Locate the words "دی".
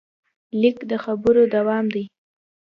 1.93-2.03